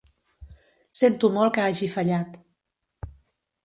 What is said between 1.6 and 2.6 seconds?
hagi fallat.